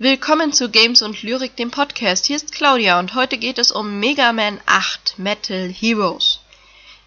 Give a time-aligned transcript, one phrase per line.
[0.00, 2.26] Willkommen zu Games und Lyrik, dem Podcast.
[2.26, 6.38] Hier ist Claudia und heute geht es um Mega Man 8 Metal Heroes.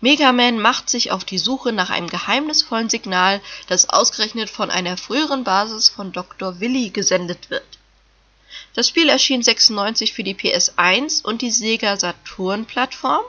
[0.02, 4.98] Mega Man macht sich auf die Suche nach einem geheimnisvollen Signal, das ausgerechnet von einer
[4.98, 6.60] früheren Basis von Dr.
[6.60, 7.64] Willy gesendet wird.
[8.74, 13.24] Das Spiel erschien 96 für die PS1 und die Sega Saturn Plattform.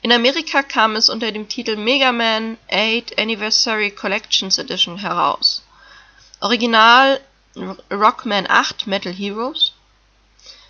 [0.00, 5.62] In Amerika kam es unter dem Titel Mega Man 8 Anniversary Collections Edition heraus.
[6.40, 7.20] Original
[7.54, 9.72] Rockman 8 Metal Heroes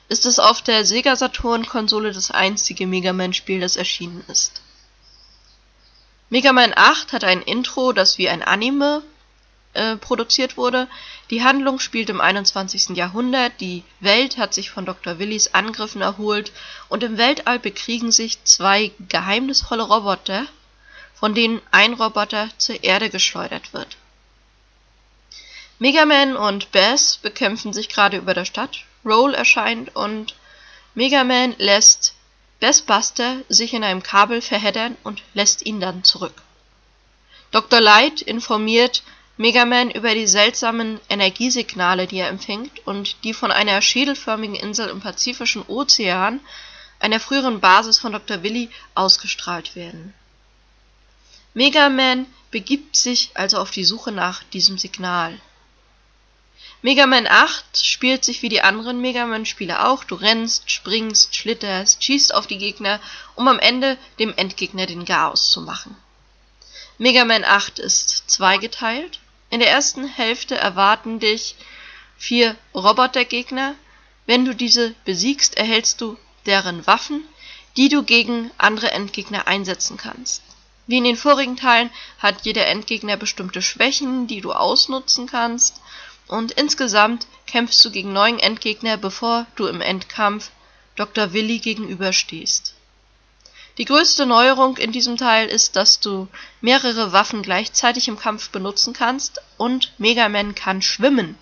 [0.09, 4.61] ist es auf der Sega Saturn Konsole das einzige Mega Man Spiel, das erschienen ist.
[6.29, 9.03] Mega Man 8 hat ein Intro, das wie ein Anime
[9.75, 10.89] äh, produziert wurde.
[11.31, 12.97] Die Handlung spielt im 21.
[12.97, 15.19] Jahrhundert, die Welt hat sich von Dr.
[15.19, 16.53] Willys Angriffen erholt
[16.89, 20.47] und im Weltall bekriegen sich zwei geheimnisvolle Roboter,
[21.15, 23.97] von denen ein Roboter zur Erde geschleudert wird.
[25.83, 30.37] Mega Man und Bass bekämpfen sich gerade über der Stadt, Roll erscheint und
[30.95, 32.15] Mega Man lässt
[32.61, 36.41] Bestbuster sich in einem Kabel verheddern und lässt ihn dann zurück.
[37.51, 37.81] Dr.
[37.81, 39.03] Light informiert
[39.37, 44.89] Mega Man über die seltsamen Energiesignale, die er empfängt und die von einer schädelförmigen Insel
[44.89, 46.39] im Pazifischen Ozean,
[47.01, 48.45] einer früheren Basis von Dr.
[48.45, 50.15] Willy, ausgestrahlt werden.
[51.55, 55.41] Mega Man begibt sich also auf die Suche nach diesem Signal.
[56.85, 60.03] Mega Man 8 spielt sich wie die anderen Mega Man-Spiele auch.
[60.03, 62.99] Du rennst, springst, schlitterst, schießt auf die Gegner,
[63.37, 65.95] um am Ende dem Endgegner den Chaos zu machen.
[66.99, 69.21] Mega Man 8 ist zweigeteilt.
[69.49, 71.55] In der ersten Hälfte erwarten dich
[72.19, 73.77] vier Robotergegner.
[74.27, 77.23] Wenn du diese besiegst, erhältst du deren Waffen,
[77.77, 80.43] die du gegen andere Endgegner einsetzen kannst.
[80.89, 85.81] Wie in den vorigen Teilen hat jeder Endgegner bestimmte Schwächen, die du ausnutzen kannst
[86.33, 90.51] und insgesamt kämpfst du gegen neun Endgegner, bevor du im Endkampf
[90.97, 91.35] Dr.
[91.35, 92.75] Willy gegenüberstehst.
[93.77, 96.29] Die größte Neuerung in diesem Teil ist, dass du
[96.63, 101.37] mehrere Waffen gleichzeitig im Kampf benutzen kannst und Mega Man kann schwimmen.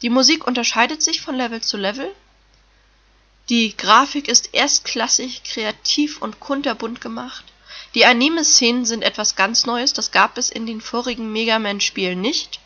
[0.00, 2.10] Die Musik unterscheidet sich von Level zu Level.
[3.50, 7.44] Die Grafik ist erstklassig, kreativ und kunterbunt gemacht.
[7.94, 12.59] Die Anime-Szenen sind etwas ganz Neues, das gab es in den vorigen Mega Man-Spielen nicht.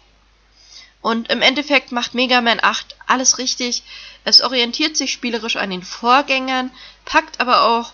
[1.04, 3.82] Und im Endeffekt macht Mega Man 8 alles richtig.
[4.24, 6.70] Es orientiert sich spielerisch an den Vorgängern,
[7.04, 7.92] packt aber auch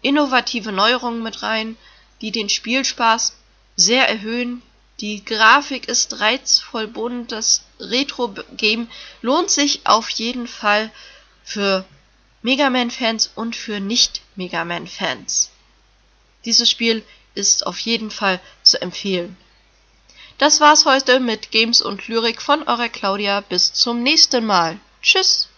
[0.00, 1.76] innovative Neuerungen mit rein,
[2.20, 3.36] die den Spielspaß
[3.74, 4.62] sehr erhöhen.
[5.00, 8.88] Die Grafik ist reizvoll bunt, das Retro-Game
[9.22, 10.92] lohnt sich auf jeden Fall
[11.42, 11.84] für
[12.42, 15.50] Mega Man-Fans und für Nicht-Mega Man-Fans.
[16.44, 19.36] Dieses Spiel ist auf jeden Fall zu empfehlen.
[20.38, 23.40] Das war's heute mit Games und Lyrik von eurer Claudia.
[23.40, 24.78] Bis zum nächsten Mal.
[25.02, 25.48] Tschüss.